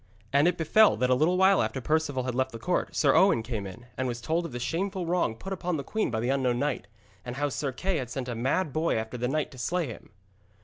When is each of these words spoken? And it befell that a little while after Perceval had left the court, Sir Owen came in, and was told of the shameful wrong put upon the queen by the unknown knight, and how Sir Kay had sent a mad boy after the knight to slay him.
And 0.33 0.47
it 0.47 0.57
befell 0.57 0.97
that 0.97 1.11
a 1.11 1.13
little 1.13 1.37
while 1.37 1.61
after 1.61 1.79
Perceval 1.79 2.23
had 2.23 2.33
left 2.33 2.51
the 2.51 2.57
court, 2.57 2.95
Sir 2.95 3.13
Owen 3.13 3.43
came 3.43 3.67
in, 3.67 3.85
and 3.95 4.07
was 4.07 4.19
told 4.19 4.47
of 4.47 4.51
the 4.51 4.57
shameful 4.59 5.05
wrong 5.05 5.35
put 5.35 5.53
upon 5.53 5.77
the 5.77 5.83
queen 5.83 6.09
by 6.09 6.19
the 6.19 6.29
unknown 6.29 6.57
knight, 6.57 6.87
and 7.23 7.35
how 7.35 7.49
Sir 7.49 7.71
Kay 7.71 7.97
had 7.97 8.09
sent 8.09 8.27
a 8.27 8.33
mad 8.33 8.73
boy 8.73 8.95
after 8.95 9.15
the 9.15 9.27
knight 9.27 9.51
to 9.51 9.59
slay 9.59 9.85
him. 9.85 10.09